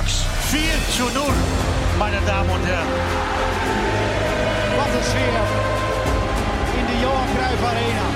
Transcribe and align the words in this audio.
Ajax 0.00 0.24
4 0.48 0.60
zu 0.96 1.04
0, 1.12 1.24
meine 1.98 2.20
Damen 2.26 2.54
en 2.54 2.64
heren. 2.64 2.88
Wat 4.78 4.92
een 4.96 5.04
sfeer 5.10 5.44
in 6.78 6.86
de 6.90 6.96
Johan 7.02 7.28
Cruijff 7.34 7.62
Arena. 7.70 8.06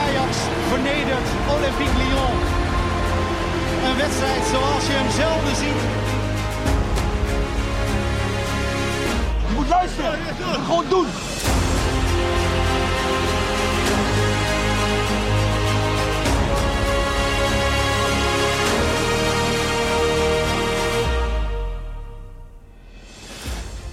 Ajax 0.00 0.32
vernedert 0.68 1.28
Olympique 1.54 1.96
Lyon. 2.02 2.36
Een 3.86 3.96
wedstrijd 3.96 4.44
zoals 4.52 4.86
je 4.86 4.92
hem 5.00 5.10
zelden 5.22 5.56
ziet. 5.62 5.82
Je 9.48 9.54
moet 9.54 9.68
luisteren, 9.68 10.18
gewoon 10.66 10.88
doen. 10.88 11.06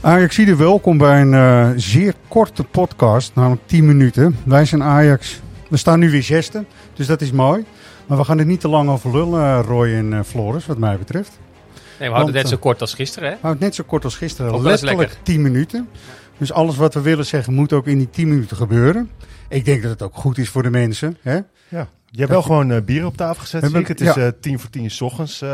Ajaxide, 0.07 0.55
welkom 0.55 0.97
bij 0.97 1.21
een 1.21 1.33
eh, 1.33 1.69
zeer 1.75 2.13
korte 2.27 2.63
podcast, 2.63 3.35
namelijk 3.35 3.61
10 3.65 3.85
minuten. 3.85 4.37
Wij 4.45 4.65
zijn 4.65 4.83
Ajax. 4.83 5.41
We 5.69 5.77
staan 5.77 5.99
nu 5.99 6.09
weer 6.09 6.23
zesde, 6.23 6.65
dus 6.93 7.07
dat 7.07 7.21
is 7.21 7.31
mooi. 7.31 7.65
Maar 8.05 8.17
we 8.17 8.23
gaan 8.23 8.39
er 8.39 8.45
niet 8.45 8.59
te 8.59 8.67
lang 8.67 8.89
over 8.89 9.11
lullen, 9.11 9.41
eh, 9.41 9.59
Roy 9.65 9.93
en 9.93 10.13
eh, 10.13 10.19
Floris, 10.23 10.65
wat 10.65 10.77
mij 10.77 10.97
betreft. 10.97 11.29
Nee, 11.29 11.79
we 11.97 12.03
houden 12.03 12.13
Want, 12.13 12.27
het 12.27 12.35
net 12.35 12.47
zo 12.47 12.57
kort 12.57 12.81
als 12.81 12.93
gisteren, 12.93 13.29
hè? 13.29 13.35
Houd 13.41 13.53
het 13.53 13.63
net 13.63 13.75
zo 13.75 13.83
kort 13.87 14.03
als 14.03 14.15
gisteren, 14.15 14.51
Ook 14.51 14.61
letterlijk 14.61 14.97
lekker. 14.97 15.17
10 15.23 15.41
minuten. 15.41 15.89
Dus 16.37 16.51
alles 16.51 16.75
wat 16.75 16.93
we 16.93 17.01
willen 17.01 17.25
zeggen 17.25 17.53
moet 17.53 17.73
ook 17.73 17.87
in 17.87 17.97
die 17.97 18.09
10 18.09 18.27
minuten 18.27 18.57
gebeuren. 18.57 19.09
Ik 19.49 19.65
denk 19.65 19.81
dat 19.81 19.91
het 19.91 20.01
ook 20.01 20.15
goed 20.15 20.37
is 20.37 20.49
voor 20.49 20.63
de 20.63 20.69
mensen. 20.69 21.17
Hè? 21.21 21.39
Ja. 21.67 21.87
Je 22.17 22.23
hebt 22.23 22.35
wel 22.35 22.41
gewoon 22.45 22.71
eh, 22.71 22.81
bier 22.81 23.05
op 23.05 23.17
tafel 23.17 23.41
gezet, 23.41 23.61
We 23.61 23.67
zie 23.69 23.79
ik. 23.79 23.87
hebben- 23.87 24.05
Het 24.07 24.15
is 24.17 24.23
ja. 24.23 24.29
eh, 24.29 24.39
tien 24.41 24.59
voor 24.59 24.69
tien 24.69 24.91
's 24.91 25.01
ochtends. 25.01 25.41
eh, 25.41 25.49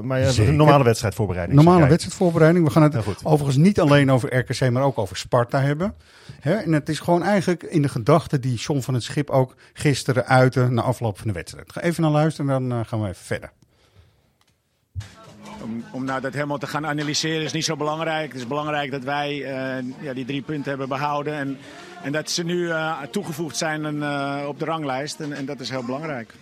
maar 0.00 0.20
ja, 0.20 0.30
een 0.36 0.56
normale 0.56 0.84
wedstrijdvoorbereiding. 0.84 1.56
Normale 1.56 1.78
Kijk. 1.78 1.90
wedstrijdvoorbereiding. 1.90 2.64
We 2.64 2.70
gaan 2.70 2.82
het 2.82 2.96
overigens 3.22 3.56
niet 3.56 3.80
alleen 3.80 4.10
over 4.10 4.36
RKC, 4.36 4.70
maar 4.70 4.82
ook 4.82 4.98
over 4.98 5.16
Sparta 5.16 5.60
hebben. 5.60 5.94
Hè? 6.40 6.54
En 6.54 6.72
het 6.72 6.88
is 6.88 6.98
gewoon 7.00 7.22
eigenlijk 7.22 7.62
in 7.62 7.82
de 7.82 7.88
gedachte 7.88 8.38
die 8.40 8.54
John 8.56 8.80
van 8.80 8.94
het 8.94 9.02
Schip 9.02 9.30
ook 9.30 9.54
gisteren 9.72 10.26
uitte 10.26 10.68
na 10.70 10.82
afloop 10.82 11.18
van 11.18 11.26
de 11.26 11.32
wedstrijd. 11.32 11.72
Ga 11.72 11.80
even 11.80 12.02
naar 12.02 12.12
luisteren 12.12 12.54
en 12.54 12.68
dan 12.68 12.86
gaan 12.86 13.00
we 13.02 13.08
even 13.08 13.24
verder. 13.24 13.50
Om, 15.62 15.84
om 15.92 16.04
nou 16.04 16.20
dat 16.20 16.32
helemaal 16.34 16.58
te 16.58 16.66
gaan 16.66 16.86
analyseren 16.86 17.42
is 17.44 17.52
niet 17.52 17.64
zo 17.64 17.76
belangrijk. 17.76 18.28
Het 18.32 18.40
is 18.40 18.46
belangrijk 18.46 18.90
dat 18.90 19.02
wij 19.04 19.30
eh, 19.44 19.84
ja, 20.00 20.12
die 20.14 20.24
drie 20.24 20.42
punten 20.42 20.68
hebben 20.70 20.88
behouden. 20.88 21.34
En, 21.34 21.58
en 22.02 22.12
dat 22.12 22.30
ze 22.30 22.44
nu 22.44 22.70
eh, 22.70 23.00
toegevoegd 23.10 23.56
zijn 23.56 23.84
en, 23.84 24.02
eh, 24.02 24.38
op 24.48 24.58
de 24.58 24.64
ranglijst. 24.64 25.20
En, 25.20 25.32
en 25.32 25.44
dat 25.44 25.60
is 25.60 25.70
heel 25.70 25.84
belangrijk. 25.84 26.32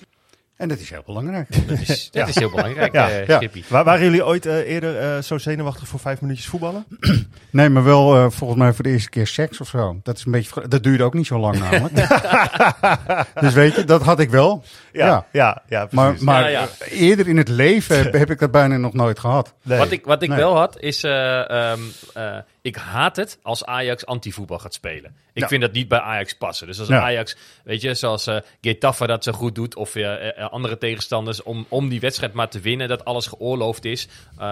En 0.56 0.68
dat 0.68 0.78
is 0.78 0.90
heel 0.90 1.02
belangrijk. 1.06 1.48
Dat 1.68 1.78
is, 1.78 2.08
dat 2.12 2.28
is 2.28 2.34
heel 2.34 2.50
belangrijk, 2.50 2.92
Ja, 2.92 3.10
eh 3.10 3.26
ja. 3.68 3.82
Waren 3.84 4.00
jullie 4.04 4.24
ooit 4.26 4.44
eerder 4.44 4.98
eh, 4.98 5.22
zo 5.22 5.38
zenuwachtig 5.38 5.88
voor 5.88 6.00
vijf 6.00 6.20
minuutjes 6.20 6.46
voetballen? 6.46 6.84
Nee, 7.52 7.68
maar 7.68 7.84
wel 7.84 8.14
eh, 8.16 8.30
volgens 8.30 8.58
mij 8.60 8.72
voor 8.72 8.84
de 8.84 8.90
eerste 8.90 9.08
keer 9.10 9.26
seks 9.26 9.60
of 9.60 9.68
zo. 9.68 10.00
Dat, 10.02 10.16
is 10.16 10.24
een 10.24 10.32
beetje, 10.32 10.68
dat 10.68 10.82
duurde 10.82 11.04
ook 11.04 11.14
niet 11.14 11.26
zo 11.26 11.38
lang 11.38 11.58
namelijk. 11.70 11.94
dus 13.40 13.52
weet 13.54 13.74
je, 13.74 13.84
dat 13.84 14.02
had 14.02 14.20
ik 14.20 14.30
wel. 14.30 14.62
Ja. 14.92 15.26
ja, 15.32 15.62
ja 15.68 15.88
Maar, 15.90 16.06
precies. 16.08 16.24
maar 16.26 16.40
Ja, 16.42 16.48
ja. 16.48 16.68
eh, 16.78 17.00
eerder 17.00 17.28
in 17.28 17.36
het 17.36 17.48
leven 17.48 17.96
heb, 17.98 18.12
heb 18.12 18.30
ik 18.30 18.38
dat 18.38 18.50
bijna 18.50 18.76
nog 18.76 18.92
nooit 18.92 19.18
gehad. 19.18 19.54
Nee. 19.62 19.78
Wat 19.78 19.90
ik, 19.90 20.04
wat 20.04 20.22
ik 20.22 20.28
Nee. 20.28 20.38
wel 20.38 20.56
had, 20.56 20.80
is... 20.80 21.02
eh, 21.04 21.50
ehm, 21.50 21.80
eh, 22.14 22.36
ik 22.62 22.76
haat 22.76 23.16
het 23.16 23.38
als 23.42 23.64
Ajax 23.64 24.06
antivoetbal 24.06 24.58
gaat 24.58 24.74
spelen. 24.74 25.14
Ik 25.32 25.42
Ja. 25.42 25.48
vind 25.48 25.60
dat 25.60 25.72
niet 25.72 25.88
bij 25.88 25.98
Ajax 26.00 26.34
passen. 26.36 26.66
Dus 26.66 26.78
als 26.78 26.88
Ja. 26.88 27.00
Ajax, 27.02 27.36
weet 27.64 27.80
je, 27.80 27.94
zoals 27.94 28.26
eh 28.26 28.36
Getafe 28.60 29.06
dat 29.06 29.24
zo 29.24 29.32
goed 29.32 29.54
doet... 29.54 29.74
of 29.76 29.94
eh, 29.94 30.46
andere 30.50 30.78
tegenstanders, 30.78 31.42
om, 31.42 31.66
om 31.68 31.88
die 31.88 32.00
wedstrijd 32.00 32.32
maar 32.32 32.48
te 32.48 32.60
winnen... 32.60 32.88
dat 32.88 33.04
alles 33.04 33.26
geoorloofd 33.26 33.84
is 33.84 34.08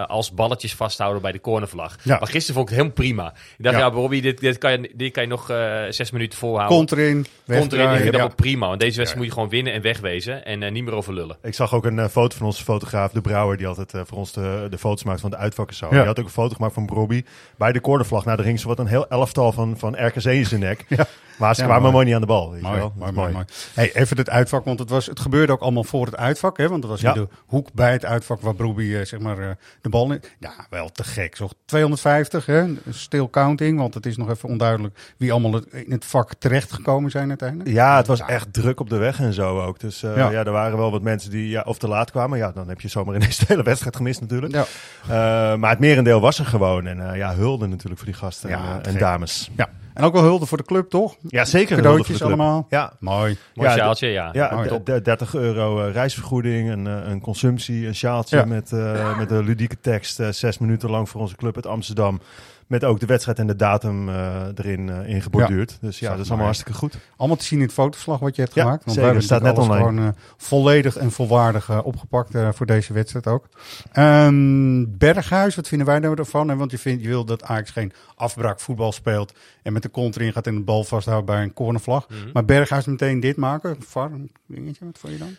als 0.06 0.32
balletjes 0.32 0.74
vasthouden 0.74 1.22
bij 1.22 1.32
de 1.32 1.40
cornervlag. 1.40 1.96
Ja. 2.04 2.18
Maar 2.18 2.28
gisteren 2.28 2.54
vond 2.54 2.70
ik 2.70 2.76
het 2.76 2.84
helemaal 2.84 2.92
prima. 2.92 3.32
Ik 3.58 3.64
dacht, 3.64 3.76
Ja. 3.76 3.90
Bobby, 3.90 4.20
dit, 4.20 4.40
dit, 4.40 4.58
kan 4.58 4.70
je, 4.72 4.90
dit 4.94 5.12
kan 5.12 5.22
je 5.22 5.28
nog 5.28 5.46
zes 5.94 6.10
minuten 6.10 6.38
volhouden. 6.38 6.76
Kont 6.76 6.92
erin, 6.92 7.14
Komt 7.14 7.26
erin, 7.46 7.62
ik 7.62 7.70
wegdraaien. 7.70 8.02
vind 8.02 8.16
dat 8.16 8.36
prima. 8.36 8.66
Want 8.66 8.80
deze 8.80 8.96
wedstrijd 8.96 9.16
moet 9.16 9.26
je 9.26 9.32
gewoon 9.32 9.48
winnen 9.48 9.72
en 9.72 9.82
wegwezen. 9.82 10.44
En 10.44 10.72
niet 10.72 10.84
meer 10.84 10.94
over 10.94 11.14
lullen. 11.14 11.36
Ik 11.42 11.54
zag 11.54 11.74
ook 11.74 11.84
een 11.84 12.08
foto 12.10 12.36
van 12.36 12.46
onze 12.46 12.64
fotograaf, 12.64 13.12
De 13.12 13.20
Brouwer, 13.20 13.56
die 13.56 13.66
altijd 13.66 13.92
voor 14.08 14.18
ons 14.18 14.32
de, 14.32 14.66
de 14.70 14.78
foto's 14.78 15.02
maakt 15.04 15.20
van 15.20 15.30
de 15.30 15.36
uitvak 15.36 15.68
en 15.68 15.74
zo. 15.74 15.86
Ja. 15.86 15.90
Die 15.96 16.00
had 16.06 16.18
ook 16.18 16.24
een 16.24 16.30
foto 16.30 16.54
gemaakt 16.54 16.74
van 16.74 16.86
Brobby 16.86 17.24
bij 17.56 17.72
de 17.72 17.80
cornervlag. 17.98 18.24
Nou, 18.24 18.38
er 18.38 18.44
ging 18.44 18.60
zo 18.60 18.68
wat 18.68 18.78
een 18.78 18.86
heel 18.86 19.08
elftal 19.08 19.52
van, 19.52 19.78
van 19.78 20.06
RKC 20.06 20.24
in 20.24 20.46
zijn 20.46 20.60
nek. 20.60 20.84
Ja. 20.88 21.06
Maar 21.38 21.54
ze 21.54 21.60
Ja, 21.60 21.66
kwamen 21.66 21.92
mooi. 21.92 22.04
niet 22.04 22.14
aan 22.14 22.20
de 22.20 22.26
bal. 22.26 22.50
Weet 22.50 22.60
je 22.60 22.66
Mooi, 22.66 22.78
wel? 22.78 22.92
mooi, 22.96 23.04
Dat 23.12 23.20
mooi, 23.20 23.32
mooi. 23.32 23.44
Hey, 23.74 23.94
even 23.94 24.16
het 24.16 24.30
uitvak, 24.30 24.64
want 24.64 24.78
het, 24.78 24.90
was, 24.90 25.06
het 25.06 25.20
gebeurde 25.20 25.52
ook 25.52 25.60
allemaal 25.60 25.84
voor 25.84 26.06
het 26.06 26.16
uitvak. 26.16 26.56
Hè, 26.56 26.68
want 26.68 26.82
het 26.82 26.92
was 26.92 27.00
Ja. 27.00 27.14
in 27.14 27.20
de 27.20 27.28
hoek 27.46 27.72
bij 27.72 27.92
het 27.92 28.04
uitvak 28.04 28.40
waar 28.40 28.54
Broeby 28.54 28.94
eh, 28.94 29.04
zeg 29.04 29.20
maar, 29.20 29.38
eh, 29.38 29.48
de 29.80 29.88
bal 29.88 30.12
in... 30.12 30.22
Ja, 30.38 30.50
wel 30.70 30.88
te 30.92 31.04
gek. 31.04 31.36
Zo 31.36 31.48
250, 31.64 32.46
hè, 32.46 32.64
still 32.90 33.28
counting. 33.30 33.78
Want 33.78 33.94
het 33.94 34.06
is 34.06 34.16
nog 34.16 34.30
even 34.30 34.48
onduidelijk 34.48 34.98
wie 35.16 35.32
allemaal 35.32 35.60
in 35.70 35.90
het 35.92 36.04
vak 36.04 36.34
terechtgekomen 36.38 37.10
zijn 37.10 37.28
uiteindelijk. 37.28 37.70
Ja, 37.70 37.96
het 37.96 38.06
was 38.06 38.20
echt 38.20 38.52
druk 38.52 38.80
op 38.80 38.88
de 38.88 38.96
weg 38.96 39.20
en 39.20 39.32
zo 39.32 39.60
ook. 39.60 39.80
Dus 39.80 40.02
eh, 40.02 40.16
Ja. 40.16 40.30
er 40.32 40.50
waren 40.52 40.78
wel 40.78 40.90
wat 40.90 41.02
mensen 41.02 41.30
die 41.30 41.48
ja, 41.48 41.62
of 41.66 41.78
te 41.78 41.88
laat 41.88 42.10
kwamen. 42.10 42.38
Ja, 42.38 42.52
dan 42.52 42.68
heb 42.68 42.80
je 42.80 42.88
zomaar 42.88 43.14
ineens 43.14 43.36
de 43.38 43.44
hele 43.48 43.62
wedstrijd 43.62 43.96
gemist 43.96 44.20
natuurlijk. 44.20 44.52
Ja. 44.54 45.56
Maar 45.56 45.70
het 45.70 45.78
merendeel 45.78 46.20
was 46.20 46.38
er 46.38 46.46
gewoon. 46.46 46.86
En 46.86 47.16
ja, 47.16 47.34
hulde 47.34 47.66
natuurlijk 47.66 47.96
voor 48.00 48.10
die 48.10 48.16
gasten 48.20 48.50
en, 48.50 48.84
en 48.84 48.98
dames. 48.98 49.50
ja. 49.56 49.68
En 49.98 50.04
ook 50.04 50.12
wel 50.12 50.22
hulde 50.22 50.46
voor 50.46 50.58
de 50.58 50.64
club, 50.64 50.88
toch? 50.90 51.16
Ja, 51.28 51.44
zeker. 51.44 51.68
hulde 51.68 51.82
Cadeautjes 51.82 52.18
voor 52.18 52.26
de 52.28 52.34
club. 52.34 52.46
allemaal. 52.46 52.66
Ja, 52.70 52.92
Mooi. 53.00 53.36
Mooi 53.54 53.68
Ja, 53.68 53.74
sjaaltje, 53.74 54.06
ja. 54.08 54.28
ja 54.32 54.54
Mooi. 54.54 54.68
d- 54.68 54.84
d- 54.84 55.04
30 55.04 55.34
euro 55.34 55.84
eh, 55.86 55.92
reisvergoeding, 55.92 56.70
een, 56.70 56.86
eh, 56.86 57.08
een 57.10 57.20
consumptie, 57.20 57.86
een 57.86 57.94
sjaaltje 57.94 58.36
Ja. 58.36 58.44
met, 58.44 58.72
eh, 58.72 59.18
met 59.18 59.30
een 59.30 59.44
ludieke 59.44 59.80
tekst. 59.80 60.20
zes 60.30 60.58
minuten 60.58 60.90
lang 60.90 61.08
voor 61.08 61.20
onze 61.20 61.36
club 61.36 61.54
uit 61.56 61.66
Amsterdam. 61.66 62.20
Met 62.68 62.84
ook 62.84 63.00
de 63.00 63.06
wedstrijd 63.06 63.38
en 63.38 63.46
de 63.46 63.56
datum 63.56 64.08
eh, 64.08 64.42
erin 64.54 64.88
uh, 64.88 65.08
ingeborduurd. 65.08 65.78
Dus 65.80 65.98
ja, 65.98 66.10
dat 66.10 66.18
is 66.18 66.26
allemaal 66.26 66.44
hartstikke 66.46 66.78
goed. 66.78 66.98
Allemaal 67.16 67.36
te 67.36 67.44
zien 67.44 67.58
in 67.58 67.64
het 67.64 67.74
fotoverslag 67.74 68.18
wat 68.18 68.36
je 68.36 68.42
hebt 68.42 68.54
Ja, 68.54 68.62
gemaakt. 68.62 68.84
Want 68.84 68.96
zeker. 68.96 69.12
wij 69.12 69.20
hebben 69.20 69.38
Staat 69.38 69.42
net 69.56 69.58
online. 69.64 69.86
gewoon 69.86 69.98
eh, 70.14 70.20
volledig 70.36 70.96
en 70.96 71.10
volwaardig 71.10 71.68
eh, 71.68 71.80
opgepakt 71.82 72.34
eh, 72.34 72.48
voor 72.52 72.66
deze 72.66 72.92
wedstrijd 72.92 73.26
ook. 73.26 73.48
Ehm, 73.92 74.84
Berghuis, 74.88 75.56
wat 75.56 75.68
vinden 75.68 75.86
wij 75.86 75.98
nou 75.98 76.14
ervan? 76.18 76.48
hè? 76.48 76.56
Want 76.56 76.70
je, 76.70 76.78
vindt, 76.78 77.02
je 77.02 77.08
wil 77.08 77.24
dat 77.24 77.42
Ajax 77.42 77.70
geen 77.70 77.92
afbraak 78.14 78.60
voetbal 78.60 78.92
speelt 78.92 79.32
en 79.62 79.72
met 79.72 79.82
de 79.82 79.88
kont 79.88 80.16
erin 80.16 80.32
gaat 80.32 80.46
en 80.46 80.54
de 80.54 80.60
bal 80.60 80.84
vasthoudt 80.84 81.26
bij 81.26 81.42
een 81.42 81.52
cornervlag. 81.52 82.08
Mhm. 82.08 82.18
Maar 82.32 82.44
Berghuis 82.44 82.84
meteen 82.86 83.20
dit 83.20 83.36
maken? 83.36 83.76
VAR, 83.86 84.10
dingetje, 84.46 84.84
wat 84.84 84.98
vond 84.98 85.12
je 85.12 85.18
dan? 85.18 85.36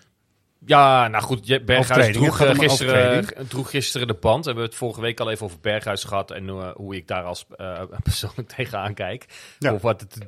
Ja, 0.65 1.07
nou 1.07 1.23
goed, 1.23 1.65
Berghuis 1.65 2.13
droeg, 2.13 2.41
eh, 2.41 2.49
gisteren, 2.55 2.95
overtreding. 2.95 3.49
droeg 3.49 3.69
gisteren 3.69 4.07
de 4.07 4.13
pand. 4.13 4.39
We 4.43 4.49
hebben 4.49 4.67
het 4.67 4.75
vorige 4.77 5.01
week 5.01 5.19
al 5.19 5.31
even 5.31 5.45
over 5.45 5.59
Berghuis 5.61 6.03
gehad 6.03 6.31
en 6.31 6.49
eh, 6.49 6.69
hoe 6.73 6.95
ik 6.95 7.07
daar 7.07 7.23
als 7.23 7.45
eh, 7.57 7.81
persoonlijk 8.03 8.47
tegenaan 8.55 8.93
kijk. 8.93 9.25
Ja. 9.59 9.73
Of 9.73 9.81
wat 9.81 10.01
het 10.01 10.27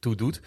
toe 0.00 0.14
doet. 0.16 0.40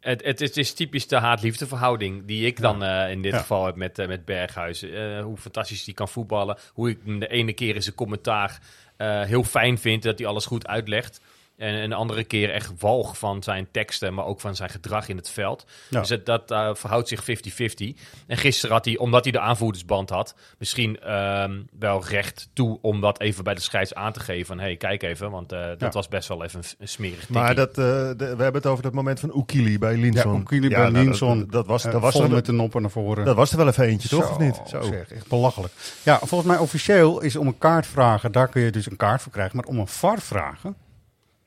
Het, 0.00 0.24
het, 0.24 0.40
is- 0.40 0.48
het 0.48 0.56
is 0.56 0.72
typisch 0.74 1.06
de 1.06 1.16
haat-liefde 1.16 1.66
verhouding 1.66 2.26
die 2.26 2.46
ik 2.46 2.60
dan 2.60 2.82
eh, 2.84 3.10
in 3.10 3.22
dit 3.22 3.32
Ja. 3.32 3.38
geval 3.38 3.66
heb 3.66 3.76
met, 3.76 3.98
eh, 3.98 4.06
met 4.06 4.24
Berghuis. 4.24 4.82
Eh, 4.82 5.20
hoe 5.22 5.36
fantastisch 5.36 5.84
die 5.84 5.94
kan 5.94 6.08
voetballen. 6.08 6.58
Hoe 6.72 6.90
ik 6.90 6.98
hem 7.04 7.18
de 7.18 7.28
ene 7.28 7.52
keer 7.52 7.74
in 7.74 7.82
zijn 7.82 7.94
commentaar 7.94 8.58
eh, 8.96 9.22
heel 9.22 9.44
fijn 9.44 9.78
vind 9.78 10.02
dat 10.02 10.18
hij 10.18 10.28
alles 10.28 10.46
goed 10.46 10.66
uitlegt. 10.66 11.20
En 11.58 11.74
een 11.74 11.92
andere 11.92 12.24
keer 12.24 12.50
echt 12.50 12.72
walg 12.78 13.18
van 13.18 13.42
zijn 13.42 13.68
teksten, 13.70 14.14
maar 14.14 14.24
ook 14.24 14.40
van 14.40 14.56
zijn 14.56 14.70
gedrag 14.70 15.08
in 15.08 15.16
het 15.16 15.30
veld. 15.30 15.66
Ja. 15.90 16.00
Dus 16.00 16.08
het, 16.08 16.26
dat 16.26 16.50
eh, 16.50 16.70
verhoudt 16.74 17.08
zich 17.08 17.22
50-50. 17.22 18.00
En 18.26 18.36
gisteren 18.36 18.74
had 18.74 18.84
hij, 18.84 18.96
omdat 18.96 19.22
hij 19.22 19.32
de 19.32 19.40
aanvoerdersband 19.40 20.10
had, 20.10 20.34
misschien 20.58 21.00
ehm, 21.00 21.60
wel 21.78 22.04
recht 22.04 22.48
toe 22.52 22.78
om 22.82 23.00
dat 23.00 23.20
even 23.20 23.44
bij 23.44 23.54
de 23.54 23.60
scheids 23.60 23.94
aan 23.94 24.12
te 24.12 24.20
geven. 24.20 24.46
Van, 24.46 24.58
hey, 24.58 24.76
kijk 24.76 25.02
even, 25.02 25.30
want 25.30 25.52
eh, 25.52 25.60
dat 25.68 25.80
Ja. 25.80 25.90
was 25.90 26.08
best 26.08 26.28
wel 26.28 26.44
even 26.44 26.60
een, 26.78 26.88
smerig 26.88 27.28
Maar 27.28 27.54
tikkie. 27.54 27.66
dat, 27.66 27.78
eh, 27.78 27.84
de- 28.18 28.36
we 28.36 28.42
hebben 28.42 28.52
het 28.62 28.66
over 28.66 28.82
dat 28.82 28.92
moment 28.92 29.20
van 29.20 29.34
Oekili 29.36 29.78
bij 29.78 29.96
Linson. 29.96 30.32
Ja, 30.32 30.38
Oekili 30.38 30.68
bij 30.68 30.78
nou, 30.78 30.92
dat- 30.92 31.02
Linson. 31.02 31.38
Dat, 31.38 31.50
dat 31.50 31.66
was, 31.66 31.82
dat, 31.82 32.00
was 32.00 32.14
er, 32.14 32.30
met 32.30 32.46
de 32.46 32.52
noppen 32.52 32.82
naar 32.82 32.90
voren. 32.90 33.24
dat 33.24 33.36
was 33.36 33.50
er 33.50 33.56
wel 33.56 33.68
even 33.68 33.84
eentje, 33.84 34.08
toch? 34.08 34.24
Zo, 34.26 34.30
Of 34.32 34.38
niet? 34.38 34.60
Zo. 34.68 34.82
Zeg, 34.82 35.10
echt 35.10 35.28
belachelijk. 35.28 35.72
Ja, 36.02 36.18
volgens 36.18 36.50
mij 36.50 36.58
officieel 36.58 37.20
is 37.20 37.36
om 37.36 37.46
een 37.46 37.58
kaart 37.58 37.86
vragen, 37.86 38.32
daar 38.32 38.48
kun 38.48 38.62
je 38.62 38.70
dus 38.70 38.86
een 38.90 38.96
kaart 38.96 39.22
voor 39.22 39.32
krijgen. 39.32 39.56
Maar 39.56 39.64
om 39.66 39.78
een 39.78 39.88
VAR 39.88 40.20
vragen, 40.20 40.76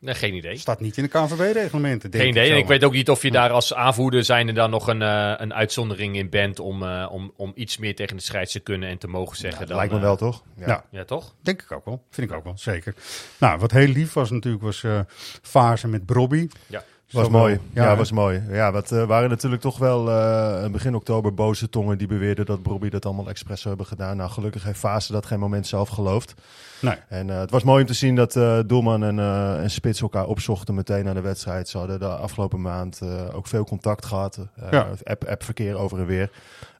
Nee, 0.01 0.15
geen 0.15 0.33
idee. 0.33 0.57
staat 0.57 0.79
niet 0.79 0.97
in 0.97 1.03
de 1.03 1.09
KNVB-reglementen. 1.09 2.11
Geen 2.13 2.27
idee. 2.27 2.51
En 2.51 2.57
ik 2.57 2.67
weet 2.67 2.83
ook 2.83 2.93
niet 2.93 3.09
of 3.09 3.21
je 3.21 3.31
daar 3.31 3.49
als 3.49 3.73
aanvoerder 3.73 4.23
zijn 4.23 4.47
er 4.47 4.53
dan 4.53 4.69
nog 4.69 4.87
een, 4.87 5.01
eh, 5.01 5.33
een 5.37 5.53
uitzondering 5.53 6.15
in 6.15 6.29
bent 6.29 6.59
om, 6.59 6.83
eh, 6.83 7.07
om, 7.11 7.33
om 7.35 7.51
iets 7.55 7.77
meer 7.77 7.95
tegen 7.95 8.15
de 8.15 8.21
scheids 8.21 8.51
te 8.51 8.59
kunnen 8.59 8.89
en 8.89 8.97
te 8.97 9.07
mogen 9.07 9.37
zeggen. 9.37 9.67
dan, 9.67 9.75
Lijkt 9.75 9.91
me 9.91 9.97
eh, 9.97 10.03
wel, 10.03 10.15
toch? 10.15 10.43
Ja. 10.55 10.85
Ja, 10.91 11.03
toch? 11.03 11.35
Denk 11.41 11.61
ik 11.61 11.71
ook 11.71 11.85
wel. 11.85 12.03
Vind 12.09 12.29
ik 12.29 12.37
ook 12.37 12.43
wel, 12.43 12.57
zeker. 12.57 12.95
Nou, 13.37 13.59
wat 13.59 13.71
heel 13.71 13.87
lief 13.87 14.13
was 14.13 14.29
natuurlijk, 14.29 14.63
was 14.63 14.83
eh 14.83 14.99
fase 15.41 15.87
met 15.87 16.05
Brobby. 16.05 16.47
Ja. 16.67 16.83
Was 17.11 17.25
Zo 17.25 17.31
mooi. 17.31 17.59
Ja, 17.73 17.95
was 17.95 18.11
mooi. 18.11 18.43
Ja, 18.49 18.71
wat 18.71 18.91
eh, 18.91 19.03
waren 19.03 19.29
natuurlijk 19.29 19.61
toch 19.61 19.77
wel 19.77 20.09
eh, 20.11 20.69
begin 20.71 20.95
oktober 20.95 21.33
boze 21.33 21.69
tongen 21.69 21.97
die 21.97 22.07
beweerden 22.07 22.45
dat 22.45 22.63
Bobby 22.63 22.89
dat 22.89 23.05
allemaal 23.05 23.29
expres 23.29 23.61
zou 23.61 23.75
hebben 23.75 23.85
gedaan. 23.97 24.17
Nou, 24.17 24.29
gelukkig 24.29 24.63
heeft 24.63 24.79
Fase 24.79 25.11
dat 25.11 25.25
geen 25.25 25.39
moment 25.39 25.67
zelf 25.67 25.89
geloofd. 25.89 26.33
Nee. 26.81 26.95
En 27.09 27.29
eh, 27.29 27.39
het 27.39 27.51
was 27.51 27.63
mooi 27.63 27.81
om 27.81 27.87
te 27.87 27.93
zien 27.93 28.15
dat 28.15 28.33
Doelman 28.67 29.03
en, 29.03 29.19
en 29.61 29.71
Spits 29.71 30.01
elkaar 30.01 30.25
opzochten 30.25 30.75
meteen 30.75 31.03
na 31.05 31.13
de 31.13 31.21
wedstrijd. 31.21 31.69
Ze 31.69 31.77
hadden 31.77 31.99
de 31.99 32.07
afgelopen 32.07 32.61
maand 32.61 33.01
ook 33.33 33.47
veel 33.47 33.63
contact 33.63 34.05
gehad. 34.05 34.37
Eh, 34.55 34.71
Ja. 34.71 34.87
app, 35.03 35.23
appverkeer 35.25 35.75
over 35.77 35.99
en 35.99 36.05
weer. 36.05 36.29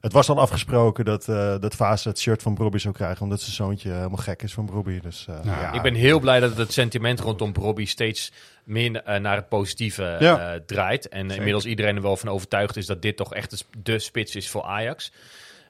Het 0.02 0.12
was 0.12 0.28
al 0.28 0.38
afgesproken 0.40 1.04
dat, 1.04 1.28
eh 1.28 1.58
dat 1.60 1.74
Fase 1.74 2.08
het 2.08 2.18
shirt 2.18 2.42
van 2.42 2.54
Bobby 2.54 2.78
zou 2.78 2.94
krijgen, 2.94 3.22
omdat 3.22 3.40
zijn 3.40 3.54
zoontje 3.54 3.90
helemaal 3.90 4.16
gek 4.16 4.42
is 4.42 4.52
van 4.52 4.66
Bobby. 4.66 5.00
Dus, 5.00 5.26
eh, 5.28 5.34
Nou, 5.34 5.60
ja, 5.60 5.72
Ik 5.72 5.82
ben 5.82 5.94
heel 5.94 6.20
blij 6.20 6.40
dat 6.40 6.56
het 6.56 6.72
sentiment 6.72 7.20
rondom 7.20 7.52
Robbie 7.54 7.86
steeds 7.86 8.32
meer 8.64 9.02
eh, 9.02 9.20
naar 9.20 9.36
het 9.36 9.48
positieve 9.48 10.16
Ja. 10.20 10.52
eh, 10.54 10.60
draait. 10.66 11.08
En 11.08 11.30
eh, 11.30 11.36
inmiddels 11.36 11.64
iedereen 11.64 11.96
er 11.96 12.02
wel 12.02 12.16
van 12.16 12.28
overtuigd 12.28 12.76
is 12.76 12.86
dat 12.86 13.02
dit 13.02 13.16
toch 13.16 13.34
echt 13.34 13.50
de 13.50 13.56
sp- 13.56 13.74
de 13.82 13.98
spits 13.98 14.36
is 14.36 14.48
voor 14.50 14.62
Ajax. 14.62 15.12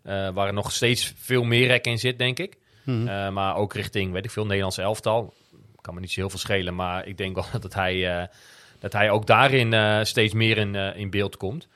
Eh, 0.02 0.28
waar 0.30 0.46
er 0.46 0.52
nog 0.52 0.72
steeds 0.72 1.12
veel 1.16 1.42
meer 1.44 1.66
rek 1.66 1.86
in 1.86 1.98
zit, 1.98 2.18
denk 2.18 2.38
ik. 2.38 2.56
Mhm. 2.84 3.08
Eh, 3.08 3.28
maar 3.30 3.56
ook 3.56 3.74
richting, 3.74 4.12
weet 4.12 4.24
ik 4.24 4.30
veel, 4.30 4.46
Nederlands 4.46 4.78
elftal. 4.78 5.32
Kan 5.80 5.94
me 5.94 6.00
niet 6.00 6.10
zo 6.12 6.20
heel 6.20 6.30
veel 6.30 6.38
schelen, 6.38 6.74
maar 6.74 7.06
ik 7.06 7.16
denk 7.16 7.34
wel 7.34 7.44
dat 7.60 7.74
hij, 7.74 8.18
eh, 8.20 8.26
dat 8.78 8.92
hij 8.92 9.10
ook 9.10 9.26
daarin 9.26 9.72
eh, 9.72 9.98
steeds 10.02 10.34
meer 10.34 10.58
in, 10.58 10.74
eh, 10.74 10.96
in 10.96 11.10
beeld 11.10 11.36
komt. 11.36 11.68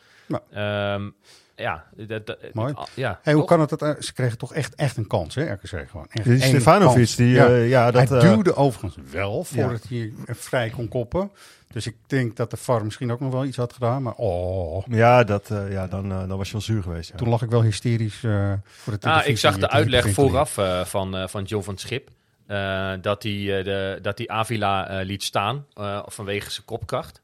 Ehm, 0.52 1.08
ja, 1.56 1.84
dat, 1.96 2.26
dat- 2.26 2.38
Mooi. 2.52 2.74
ja, 2.94 3.20
Hey, 3.22 3.32
hoe 3.32 3.42
toch? 3.42 3.50
kan 3.50 3.60
het 3.60 3.68
dat 3.68 3.82
eh, 3.82 3.90
ze 4.02 4.12
kregen 4.12 4.38
toch 4.38 4.54
echt, 4.54 4.74
echt 4.74 4.96
een 4.96 5.06
kans, 5.06 5.34
hè, 5.34 5.52
RKC 5.52 5.88
gewoon. 5.90 6.06
Echt 6.10 6.42
Stefanovic, 6.42 7.16
die, 7.16 7.28
ja. 7.28 7.46
eh, 7.46 7.68
ja, 7.68 7.90
dat, 7.90 8.08
hij 8.08 8.18
eh, 8.18 8.30
duwde 8.30 8.54
overigens 8.56 9.10
wel 9.10 9.44
voordat 9.44 9.82
hij 9.88 10.12
eh, 10.26 10.34
vrij 10.34 10.70
kon 10.70 10.88
koppen. 10.88 11.30
Dus 11.72 11.86
ik 11.86 11.96
denk 12.06 12.36
dat 12.36 12.50
de 12.50 12.56
VAR 12.56 12.84
misschien 12.84 13.12
ook 13.12 13.20
nog 13.20 13.32
wel 13.32 13.44
iets 13.44 13.56
had 13.56 13.72
gedaan. 13.72 14.02
Maar 14.02 14.14
oh, 14.14 14.84
Ja, 14.88 15.24
dat, 15.24 15.50
eh, 15.50 15.72
ja 15.72 15.86
dan, 15.86 16.08
dan 16.08 16.36
was 16.36 16.46
je 16.46 16.52
wel 16.52 16.62
zuur 16.62 16.82
geweest. 16.82 17.10
Ja. 17.10 17.16
toen 17.16 17.28
lag 17.28 17.42
ik 17.42 17.50
wel 17.50 17.62
hysterisch 17.62 18.24
eh, 18.24 18.52
voor 18.66 18.98
de 18.98 19.08
Ah, 19.10 19.26
ik 19.26 19.38
zag 19.38 19.58
de 19.58 19.68
uitleg 19.70 20.10
vooraf 20.10 20.58
eh, 20.58 20.84
van, 20.84 21.16
eh, 21.16 21.28
van 21.28 21.42
John 21.44 21.64
van 21.64 21.72
het 21.74 21.82
Schip. 21.82 22.08
eh, 22.46 22.92
dat 23.00 23.22
hij 23.22 23.58
eh, 23.58 23.64
de, 23.64 23.98
dat 24.02 24.18
hij 24.18 24.28
Avila 24.28 24.88
eh, 24.88 25.06
liet 25.06 25.22
staan 25.22 25.64
eh, 25.74 26.02
vanwege 26.06 26.50
zijn 26.50 26.64
kopkracht. 26.66 27.22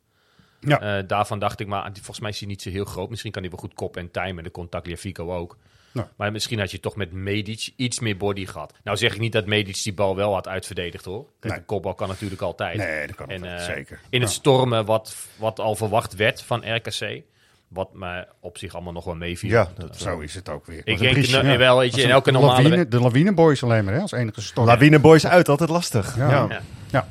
Ja. 0.66 0.80
Eh, 0.80 1.04
daarvan 1.06 1.38
dacht 1.38 1.60
ik, 1.60 1.66
maar 1.66 1.90
volgens 1.92 2.20
mij 2.20 2.30
is 2.30 2.38
hij 2.38 2.48
niet 2.48 2.62
zo 2.62 2.70
heel 2.70 2.84
groot. 2.84 3.10
Misschien 3.10 3.32
kan 3.32 3.42
hij 3.42 3.50
wel 3.50 3.60
goed 3.60 3.74
kop 3.74 3.96
en 3.96 4.10
time 4.10 4.38
en 4.38 4.44
de 4.44 4.50
contact 4.50 4.98
Fico 4.98 5.34
ook. 5.34 5.56
Ja. 5.92 6.08
Maar 6.16 6.32
misschien 6.32 6.58
had 6.58 6.70
je 6.70 6.80
toch 6.80 6.96
met 6.96 7.12
Medic 7.12 7.72
iets 7.76 8.00
meer 8.00 8.16
body 8.16 8.46
gehad. 8.46 8.72
Nou 8.84 8.96
zeg 8.96 9.14
ik 9.14 9.20
niet 9.20 9.32
dat 9.32 9.46
Medic 9.46 9.82
die 9.82 9.94
bal 9.94 10.16
wel 10.16 10.34
had 10.34 10.48
uitverdedigd 10.48 11.04
hoor. 11.04 11.24
Kijk, 11.40 11.52
Nee. 11.52 11.62
Een 11.62 11.66
kopbal 11.66 11.94
kan 11.94 12.08
natuurlijk 12.08 12.42
altijd. 12.42 12.76
Nee, 12.76 13.06
dat 13.06 13.16
kan 13.16 13.28
En, 13.28 13.44
eh, 13.44 13.64
zeker. 13.64 14.00
In 14.08 14.20
het 14.20 14.30
stormen 14.30 14.84
wat, 14.84 15.16
wat 15.36 15.60
al 15.60 15.74
verwacht 15.74 16.14
werd 16.14 16.42
van 16.42 16.74
RKC. 16.74 17.22
Wat 17.68 17.94
me 17.94 18.26
op 18.40 18.58
zich 18.58 18.74
allemaal 18.74 18.92
nog 18.92 19.04
wel 19.04 19.14
meeviel. 19.14 19.50
Ja, 19.50 19.68
dat, 19.76 19.96
Zo 19.96 20.18
is 20.20 20.34
het 20.34 20.48
ook 20.48 20.66
weer. 20.66 20.80
Ik 20.84 20.98
denk 20.98 21.12
briesje, 21.12 21.56
wel, 21.56 21.78
weet 21.78 21.94
je, 21.94 22.02
in 22.02 22.10
elke 22.10 22.30
normale... 22.30 22.62
lawine, 22.62 22.88
De 22.88 23.00
lawineboys 23.00 23.62
alleen 23.62 23.84
maar, 23.84 23.94
hè, 23.94 24.00
als 24.00 24.12
enige 24.12 24.40
storm. 24.42 24.66
Lawineboys 24.66 25.26
uit, 25.26 25.48
altijd 25.48 25.70
lastig. 25.70 26.16
Ja. 26.16 26.30
Ja. 26.30 26.62
Ja. 26.92 27.08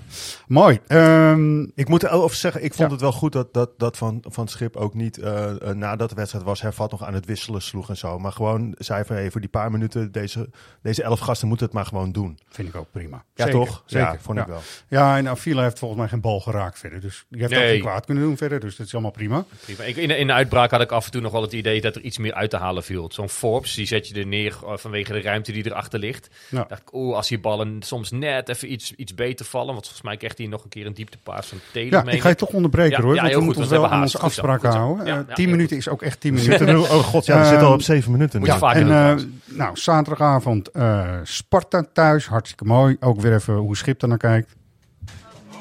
Mooi. 0.48 0.80
Ehm, 0.88 1.62
Ik 1.75 1.88
moet 1.88 2.04
er 2.04 2.10
over 2.12 2.36
zeggen, 2.38 2.63
ik 2.63 2.74
vond 2.74 2.88
Ja. 2.88 2.94
het 2.94 3.01
wel 3.01 3.12
goed 3.12 3.31
dat, 3.31 3.54
dat, 3.54 3.69
dat 3.80 3.98
van, 3.98 4.24
van 4.28 4.44
het 4.44 4.54
Schip 4.54 4.75
ook 4.75 4.94
niet 4.94 5.18
eh, 5.18 5.50
eh, 5.69 5.75
nadat 5.75 6.10
de 6.10 6.16
wedstrijd 6.16 6.45
was 6.45 6.62
hervat 6.62 6.92
nog 6.92 7.04
aan 7.04 7.13
het 7.13 7.25
wisselen 7.25 7.62
sloeg 7.62 7.89
en 7.89 7.98
zo. 7.98 8.19
Maar 8.19 8.31
gewoon 8.31 8.75
zei 8.78 9.06
van 9.06 9.16
hey, 9.16 9.31
voor 9.31 9.42
die 9.42 9.50
paar 9.50 9.72
minuten, 9.72 10.12
deze, 10.12 10.50
deze 10.81 11.04
elf 11.04 11.19
gasten 11.19 11.48
moeten 11.48 11.66
het 11.66 11.75
maar 11.75 11.86
gewoon 11.86 12.12
doen. 12.12 12.39
vind 12.50 12.68
ik 12.68 12.75
ook 12.75 12.92
prima. 12.92 13.16
Ja, 13.36 13.44
Zeker, 13.45 13.51
toch? 13.60 13.83
Zeker. 13.86 14.07
Ja, 14.13 14.18
vond 14.19 14.39
ik 14.39 14.45
wel. 14.45 14.62
Ja, 14.88 15.18
en 15.18 15.28
Avila 15.30 15.63
heeft 15.63 15.80
volgens 15.80 16.00
mij 16.00 16.10
geen 16.10 16.22
bal 16.22 16.39
geraakt 16.39 16.80
verder. 16.80 17.00
Dus 17.01 17.25
die 17.30 17.42
heeft 17.42 17.54
ook 17.54 17.60
Nee. 17.60 17.69
geen 17.72 17.81
kwaad 17.81 18.06
kunnen 18.06 18.24
doen 18.24 18.38
verder. 18.38 18.60
Dus 18.60 18.75
dat 18.75 18.86
is 18.86 18.94
allemaal 18.94 19.12
prima. 19.12 19.45
Prima. 19.63 19.83
Ik, 19.83 19.95
in, 19.95 20.07
de, 20.07 20.18
in 20.18 20.28
de 20.28 20.33
uitbraak 20.33 20.72
had 20.72 20.81
ik 20.81 20.92
af 20.92 21.06
en 21.06 21.12
toe 21.12 21.22
nog 21.22 21.31
wel 21.31 21.42
het 21.42 21.54
idee 21.54 21.81
dat 21.81 21.95
er 21.95 22.01
iets 22.01 22.18
meer 22.18 22.33
uit 22.33 22.50
te 22.50 22.57
halen 22.57 22.83
viel. 22.83 23.10
Zo'n 23.12 23.30
Forbes, 23.30 23.74
die 23.74 23.86
zet 23.86 24.07
je 24.07 24.13
er 24.19 24.25
neer 24.28 24.57
eh, 24.66 24.78
vanwege 24.78 25.13
de 25.13 25.22
ruimte 25.22 25.51
die 25.51 25.66
erachter 25.66 26.00
ligt. 26.00 26.30
Ja. 26.50 26.66
dacht 26.68 26.81
ik, 26.81 26.94
oeh, 26.94 27.16
als 27.16 27.28
die 27.28 27.39
ballen 27.39 27.81
soms 27.81 28.12
net 28.12 28.50
even 28.50 28.72
iets, 28.72 28.94
iets 28.95 29.13
beter 29.13 29.45
vallen. 29.45 29.70
Want 29.73 29.85
volgens 29.85 30.01
mij 30.06 30.18
krijgt 30.18 30.38
hij 30.38 30.47
nog 30.47 30.63
een 30.63 30.69
keer 30.69 30.85
een 30.85 30.94
dieptepaas 30.94 31.47
van 31.47 31.57
Taylor. 31.73 31.94
Ja, 31.94 32.03
meen 32.03 32.15
ik 32.15 32.21
ga 32.21 32.29
je 32.29 32.35
toch 32.35 32.50
onderbreken 32.50 32.97
Ja, 32.97 33.03
hoor. 33.03 33.15
ja, 33.15 33.21
want 33.21 33.33
we 33.33 33.41
moeten 33.41 33.62
ons 33.62 33.71
wel 33.71 33.88
aan 33.89 34.01
onze 34.01 34.18
afspraken 34.18 34.69
houden. 34.69 35.06
Ja, 35.06 35.12
Eh, 35.19 35.23
ja, 35.27 35.33
tien 35.33 35.45
heel 35.45 35.56
minuten 35.56 35.77
is 35.77 35.89
ook 35.89 36.01
echt 36.01 36.19
tien 36.19 36.33
minuten. 36.33 36.57
Zitten 36.57 36.79
oh 36.79 36.89
god, 36.89 37.25
ja, 37.25 37.33
we 37.33 37.39
Ehm, 37.39 37.50
zitten 37.50 37.68
al 37.68 37.73
op 37.73 37.81
zeven 37.81 38.12
minuten. 38.12 38.39
moet 38.39 38.47
je 38.47 38.53
Ja. 38.53 38.59
vaak 38.59 38.75
En 38.75 38.91
eh, 38.91 39.15
nou, 39.45 39.77
zaterdagavond 39.77 40.71
eh, 40.71 41.09
Sparta 41.23 41.85
thuis. 41.94 42.27
Hartstikke 42.27 42.65
mooi. 42.65 42.97
Ook 43.00 43.21
weer 43.21 43.33
even 43.33 43.53
hoe 43.53 43.77
Schip 43.77 44.01
er 44.01 44.07
naar 44.07 44.18
kijkt. 44.18 44.56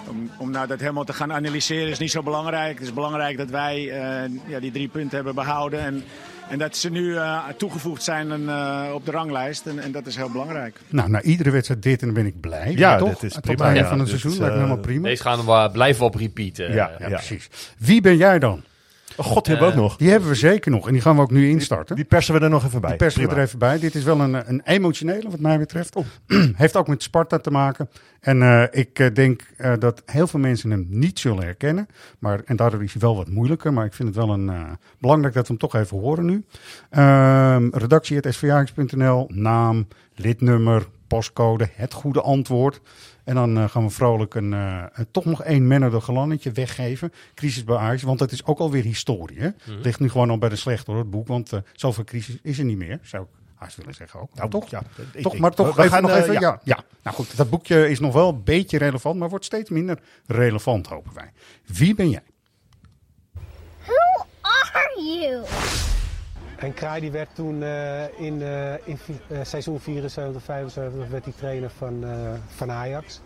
Om, 0.09 0.31
om 0.39 0.51
nou 0.51 0.67
dat 0.67 0.81
helemaal 0.81 1.05
te 1.05 1.13
gaan 1.13 1.33
analyseren 1.33 1.89
is 1.91 1.99
niet 1.99 2.11
zo 2.11 2.23
belangrijk. 2.23 2.79
Het 2.79 2.87
is 2.87 2.95
belangrijk 2.95 3.37
dat 3.37 3.51
wij 3.51 3.77
eh, 3.91 4.31
ja, 4.47 4.61
die 4.61 4.71
drie 4.71 4.89
punten 4.89 5.15
hebben 5.17 5.35
behouden. 5.35 5.81
En, 5.81 6.05
en 6.51 6.59
dat 6.59 6.77
ze 6.77 6.91
nu 6.91 7.17
eh, 7.17 7.39
toegevoegd 7.57 8.03
zijn 8.03 8.31
en, 8.31 8.49
eh, 8.49 8.95
op 8.95 9.05
de 9.05 9.11
ranglijst. 9.11 9.67
En, 9.67 9.79
en 9.79 9.93
dat 9.93 10.07
is 10.07 10.17
heel 10.17 10.31
belangrijk. 10.31 10.81
Nou, 10.89 11.11
na 11.11 11.23
iedere 11.23 11.51
wedstrijd 11.51 11.83
dit 11.83 12.01
en 12.01 12.07
dan 12.07 12.15
ben 12.15 12.27
ik 12.27 12.41
blij. 12.41 12.73
Ja, 12.77 12.99
toch? 12.99 13.09
dit 13.09 13.23
is 13.23 13.33
Tot 13.33 13.43
prima, 13.43 13.57
het 13.59 13.67
einde 13.67 13.81
ja. 13.83 13.89
van 13.89 13.99
het 13.99 14.09
Dit 14.09 14.21
seizoen 14.21 14.33
is, 14.33 14.39
lijkt 14.39 14.55
me 14.55 14.61
eh, 14.61 14.67
helemaal 14.67 14.85
prima. 14.87 15.09
Deze 15.09 15.23
gaan 15.23 15.45
we 15.45 15.69
blijven 15.73 16.05
op 16.05 16.15
repeat. 16.15 16.59
eh. 16.59 16.75
Ja, 16.75 16.91
ja, 16.99 17.09
precies. 17.09 17.49
Wie 17.79 18.01
ben 18.01 18.17
jij 18.17 18.39
dan? 18.39 18.63
Oh 19.17 19.27
god, 19.27 19.45
die 19.45 19.55
hebben 19.55 19.75
we 19.75 19.81
ook 19.81 19.89
nog. 19.89 19.97
Die 19.97 20.11
hebben 20.11 20.29
we 20.29 20.35
zeker 20.35 20.71
nog. 20.71 20.87
En 20.87 20.93
die 20.93 21.03
gaan 21.03 21.17
we 21.17 21.23
ook 21.23 21.31
nu 21.31 21.49
instarten. 21.49 21.97
Die 21.97 22.05
persen 22.05 22.35
we 22.35 22.41
er 22.41 22.51
nog 22.51 22.65
even 22.65 22.81
bij. 22.81 22.91
Die 22.91 22.99
persen 22.99 23.23
we 23.23 23.35
er 23.35 23.43
even 23.43 23.59
bij. 23.59 23.79
Dit 23.79 23.95
is 23.95 24.05
wel 24.05 24.21
een, 24.21 24.49
een 24.49 24.61
emotionele, 24.65 25.31
wat 25.31 25.41
mij 25.41 25.59
betreft. 25.59 25.97
Heeft 26.57 26.77
ook 26.77 26.89
met 26.89 27.03
Sparta 27.03 27.39
te 27.39 27.51
maken. 27.51 27.89
En 28.21 28.43
eh, 28.43 28.63
ik 28.71 28.99
eh, 28.99 29.15
denk 29.15 29.43
eh, 29.57 29.73
dat 29.79 30.03
heel 30.07 30.27
veel 30.27 30.41
mensen 30.41 30.71
hem 30.71 30.87
niet 30.89 31.19
zullen 31.19 31.45
herkennen. 31.45 31.87
Maar, 32.19 32.41
en 32.45 32.57
daardoor 32.57 32.83
is 32.83 32.93
hij 32.93 33.03
wel 33.03 33.17
wat 33.17 33.29
moeilijker. 33.29 33.73
Maar 33.73 33.85
ik 33.85 33.95
vind 33.95 34.09
het 34.09 34.17
wel 34.17 34.31
een, 34.35 34.49
eh, 34.49 34.63
belangrijk 34.99 35.35
dat 35.35 35.49
we 35.49 35.49
hem 35.49 35.69
toch 35.69 35.81
even 35.81 35.99
horen 35.99 36.25
nu. 36.25 36.45
Ehm 36.91 37.69
redactie.svax.nl, 37.73 39.31
naam, 39.33 39.89
lidnummer, 40.15 40.87
postcode, 41.07 41.69
het 41.75 41.93
goede 41.93 42.21
antwoord. 42.21 42.81
En 43.31 43.37
dan 43.37 43.59
eh, 43.59 43.69
gaan 43.69 43.85
we 43.85 43.91
vrolijk 43.91 44.35
een, 44.35 44.53
eh, 44.55 44.85
toch 45.11 45.25
nog 45.25 45.43
één 45.43 45.67
Menno 45.67 45.91
de 45.91 46.01
weggeven. 46.53 47.13
Crisis 47.35 47.65
bij 47.65 47.77
Ajax, 47.77 48.03
want 48.03 48.19
dat 48.19 48.33
is 48.33 48.45
ook 48.45 48.59
alweer 48.59 48.83
historie. 48.83 49.39
Hè? 49.39 49.45
Het 49.45 49.85
ligt 49.85 50.01
nu 50.01 50.11
gewoon 50.11 50.31
al 50.31 50.39
bij 50.39 50.49
de 50.49 50.57
slechte 50.57 50.91
hoor, 50.91 51.01
het 51.01 51.11
boek. 51.11 51.27
Want 51.27 51.53
eh, 51.53 51.61
zoveel 51.73 52.05
crisis 52.05 52.37
is 52.43 52.59
er 52.59 52.65
niet 52.65 52.77
meer, 52.77 52.99
zou 53.03 53.23
ik 53.23 53.29
haast 53.55 53.77
willen 53.77 53.95
zeggen 53.95 54.21
ook. 54.21 54.35
Nou, 54.35 54.51
toch? 54.51 54.71
Ja, 54.71 54.83
ik- 55.13 55.23
toch, 55.23 55.35
ik- 55.35 55.41
maar 55.41 55.55
toch 55.55 55.75
we- 55.75 55.81
even 55.83 55.93
gaan, 55.93 56.03
nog 56.03 56.11
even. 56.17 56.33
ja. 56.33 56.41
Ja. 56.41 56.61
Ja, 56.65 56.85
nou 57.03 57.17
goed, 57.17 57.37
dat 57.37 57.51
boekje 57.51 57.89
is 57.91 58.01
nog 58.01 58.13
wel 58.13 58.29
een 58.29 58.45
beetje 58.45 58.79
relevant, 58.79 59.19
maar 59.19 59.29
wordt 59.29 59.45
steeds 59.45 59.71
minder 59.71 59.99
relevant, 60.27 60.87
hopen 60.87 61.15
wij. 61.15 61.33
Wie 61.67 61.95
ben 61.95 62.11
jij? 62.11 62.23
Who 63.85 64.27
are 64.41 65.03
you? 65.21 65.45
En 66.61 66.75
Kraai 66.75 67.01
die 67.01 67.11
werd 67.11 67.35
toen 67.35 67.63
eh, 67.63 68.03
in, 68.19 68.43
eh, 68.43 68.73
in 68.85 68.99
eh, 69.29 69.39
seizoen 69.43 69.81
74, 69.81 70.43
75 70.43 71.09
werd 71.09 71.25
hij 71.25 71.35
trainer 71.37 71.71
van, 71.71 72.05
eh, 72.05 72.33
van 72.57 72.71
Ajax. 72.71 73.21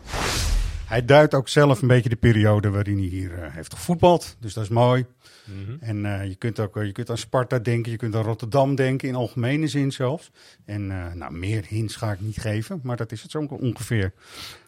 Hij 0.87 1.05
duidt 1.05 1.35
ook 1.35 1.49
zelf 1.49 1.83
een 1.83 1.89
beetje 1.89 2.09
de 2.09 2.17
periode 2.17 2.71
waarin 2.71 2.99
hij 2.99 3.07
hier 3.07 3.53
heeft 3.53 3.75
gevoetbald. 3.75 4.37
Dus 4.39 4.55
dat 4.55 4.65
is 4.65 4.71
mooi. 4.71 5.07
Mhm. 5.45 5.77
En 5.81 6.05
eh, 6.07 6.29
je 6.29 6.35
kunt 6.35 6.61
ook 6.61 6.75
je 6.75 6.93
kunt 6.93 7.11
aan 7.11 7.19
Sparta 7.19 7.59
denken, 7.59 7.93
je 7.93 7.99
kunt 7.99 8.15
aan 8.15 8.23
Rotterdam 8.23 8.75
denken, 8.75 9.09
in 9.09 9.15
algemene 9.15 9.69
zin 9.69 9.93
zelfs. 9.93 10.31
En 10.65 10.91
eh, 10.91 11.13
nou, 11.13 11.33
meer 11.33 11.65
hints 11.69 11.97
ga 11.97 12.13
ik 12.13 12.21
niet 12.21 12.41
geven, 12.41 12.81
maar 12.83 12.97
dat 12.97 13.13
is 13.13 13.23
het 13.23 13.31
zo 13.31 13.47
ongeveer. 13.51 14.13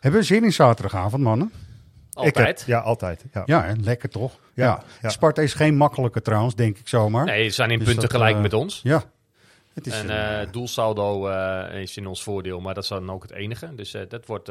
Hebben 0.00 0.20
we 0.20 0.26
zin 0.26 0.44
in 0.44 0.52
zaterdagavond, 0.52 1.22
mannen? 1.22 1.50
Ik 2.16 2.24
heb- 2.24 2.36
Altijd. 2.36 2.64
ja, 2.66 2.78
altijd. 2.78 3.24
Ja. 3.32 3.42
Ja, 3.46 3.64
hè, 3.64 3.72
lekker 3.80 4.08
toch? 4.08 4.38
Ja. 4.54 4.64
Ja, 4.64 4.82
ja. 5.02 5.08
Sparta 5.08 5.42
is 5.42 5.54
geen 5.54 5.76
makkelijke 5.76 6.22
trouwens, 6.22 6.54
denk 6.54 6.78
ik 6.78 6.88
zomaar. 6.88 7.24
Nee, 7.24 7.48
ze 7.48 7.54
zijn 7.54 7.70
in 7.70 7.78
Dus 7.78 7.86
punten 7.86 8.02
dat, 8.08 8.12
gelijk 8.16 8.36
eh, 8.36 8.42
met 8.42 8.52
ons. 8.52 8.80
Ja. 8.82 9.02
Het 9.74 9.86
is 9.86 9.92
En 10.00 10.04
een, 10.04 10.10
eh 10.16 10.42
eh, 10.42 10.52
doelsaldo 10.52 11.28
eh, 11.28 11.80
is 11.80 11.96
in 11.96 12.06
ons 12.06 12.22
voordeel, 12.22 12.60
maar 12.60 12.74
dat 12.74 12.82
is 12.82 12.88
dan 12.88 13.10
ook 13.10 13.22
het 13.22 13.32
enige. 13.32 13.74
Dus 13.74 13.94
eh, 13.94 14.02
dat 14.08 14.26
wordt 14.26 14.50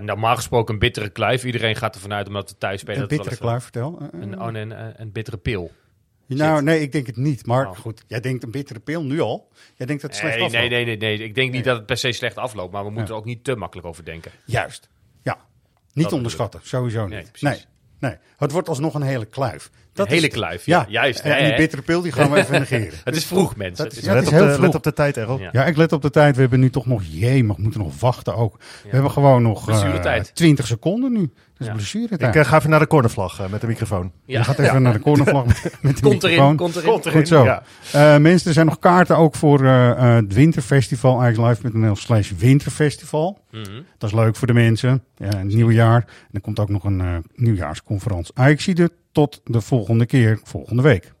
normaal 0.00 0.36
gesproken 0.36 0.74
een 0.74 0.80
bittere 0.80 1.08
kluif. 1.08 1.44
Iedereen 1.44 1.76
gaat 1.76 1.94
ervan 1.94 2.12
uit, 2.12 2.26
omdat 2.26 2.50
we 2.50 2.58
thuis 2.58 2.80
spelen... 2.80 3.02
een 3.02 3.08
bittere 3.08 3.36
kluif, 3.36 3.62
vertel. 3.62 3.98
Een, 4.12 4.40
oh, 4.40 4.46
nee, 4.48 4.62
een, 4.62 5.00
een 5.00 5.12
bittere 5.12 5.36
pil. 5.36 5.72
nou, 6.26 6.62
nee, 6.62 6.80
ik 6.80 6.92
denk 6.92 7.06
het 7.06 7.16
niet. 7.16 7.46
Maar 7.46 7.66
Oh. 7.68 7.76
goed, 7.76 8.04
jij 8.06 8.20
denkt 8.20 8.44
een 8.44 8.50
bittere 8.50 8.80
pil 8.80 9.02
nu 9.02 9.20
al. 9.20 9.48
Jij 9.76 9.86
denkt 9.86 10.02
dat 10.02 10.10
het 10.10 10.20
slecht 10.20 10.36
Nee, 10.36 10.44
afloopt. 10.44 10.68
nee, 10.70 10.84
nee, 10.84 10.96
nee, 10.96 10.96
nee. 10.96 11.12
Ik 11.28 11.34
denk 11.34 11.48
Nee. 11.48 11.50
niet 11.50 11.64
dat 11.64 11.76
het 11.76 11.86
per 11.86 11.96
se 11.96 12.12
slecht 12.12 12.36
afloopt, 12.36 12.72
maar 12.72 12.84
we 12.84 12.90
moeten 12.90 13.08
Ja. 13.08 13.12
er 13.14 13.18
ook 13.18 13.24
niet 13.24 13.44
te 13.44 13.56
makkelijk 13.56 13.86
over 13.88 14.04
denken. 14.04 14.30
Juist. 14.44 14.88
Niet 15.96 16.12
onderschatten, 16.12 16.60
sowieso 16.62 17.06
niet. 17.06 17.30
Nee, 17.40 17.64
nee. 17.98 18.16
Het 18.36 18.52
wordt 18.52 18.68
alsnog 18.68 18.94
een 18.94 19.02
hele 19.02 19.24
kluif. 19.24 19.70
Is 20.04 20.12
hele 20.12 20.28
kluif, 20.28 20.66
ja. 20.66 20.86
Juist, 20.88 21.20
En 21.20 21.32
hè, 21.36 21.44
die 21.48 21.56
bittere 21.56 21.82
pil 21.82 22.00
die 22.00 22.12
gaan 22.12 22.30
we 22.30 22.38
even 22.38 22.58
negeren. 22.60 22.98
Het 23.04 23.16
is 23.16 23.24
vroeg, 23.24 23.56
mensen. 23.56 23.84
Dat 23.84 23.94
Het 23.94 24.02
is- 24.02 24.08
let, 24.08 24.26
op 24.26 24.32
heel 24.32 24.44
de, 24.46 24.52
vroeg. 24.52 24.64
let 24.66 24.74
op 24.74 24.82
de 24.82 24.92
tijd, 24.92 25.16
Errol. 25.16 25.38
Ja. 25.38 25.48
Ja, 25.52 25.64
ik 25.64 25.76
let 25.76 25.92
op 25.92 26.02
de 26.02 26.10
tijd. 26.10 26.34
We 26.34 26.40
hebben 26.40 26.60
nu 26.60 26.70
toch 26.70 26.86
nog, 26.86 27.02
jee, 27.08 27.44
maar 27.44 27.56
we 27.56 27.62
moeten 27.62 27.80
nog 27.80 28.00
wachten 28.00 28.36
ook. 28.36 28.56
We 28.82 28.88
hebben 28.90 29.10
gewoon 29.10 29.42
nog 29.42 29.58
eh 29.60 29.64
Blessuretijd. 29.66 30.30
20 30.34 30.66
seconden 30.66 31.12
nu. 31.12 31.20
Dat 31.20 31.30
is 31.58 31.66
Ja. 31.66 31.72
blessuretijd. 31.72 32.34
Ik 32.36 32.42
eh, 32.42 32.48
ga 32.48 32.56
even 32.56 32.70
naar 32.70 32.78
de 32.78 32.86
cornervlag 32.86 33.40
eh, 33.40 33.46
met 33.48 33.60
de 33.60 33.66
microfoon. 33.66 34.12
Ja. 34.24 34.38
Je 34.38 34.44
gaat 34.44 34.58
even 34.58 34.82
naar 34.82 34.92
de 34.92 35.00
cornervlag 35.00 35.46
met, 35.46 35.62
met 35.80 35.96
de 35.96 36.02
Komt 36.02 36.22
erin, 36.24 36.34
microfoon. 36.36 36.56
komt 36.56 36.76
erin. 36.76 37.12
Goed 37.12 37.28
zo. 37.28 37.44
Ja. 37.44 37.62
Eh, 37.92 38.16
mensen, 38.16 38.46
er 38.48 38.54
zijn 38.54 38.66
nog 38.66 38.78
kaarten 38.78 39.16
ook 39.16 39.34
voor 39.34 39.64
eh, 39.64 39.90
eh, 39.90 40.14
het 40.14 40.34
winterfestival. 40.34 41.20
Ajaxlive.nl 41.22 41.96
slash 41.96 42.30
winterfestival. 42.38 43.38
Mhm. 43.50 43.62
Dat 43.98 44.10
is 44.10 44.16
leuk 44.16 44.36
voor 44.36 44.46
de 44.46 44.52
mensen. 44.52 45.02
Ja, 45.16 45.34
een 45.40 45.46
nieuw 45.46 45.70
jaar. 45.70 46.00
En 46.06 46.28
er 46.32 46.40
komt 46.40 46.58
ook 46.58 46.68
nog 46.68 46.84
een 46.84 47.00
eh, 47.00 47.16
nieuwjaarsconferentie. 47.34 48.32
Ajax 48.36 48.64
zie 48.64 48.74
de 48.74 48.90
tot 49.16 49.40
de 49.44 49.60
volgende 49.60 50.06
keer, 50.06 50.40
volgende 50.42 50.82
week. 50.82 51.12